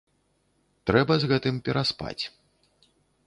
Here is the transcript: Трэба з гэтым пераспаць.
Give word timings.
Трэба 0.91 1.17
з 1.23 1.29
гэтым 1.33 1.55
пераспаць. 1.67 2.23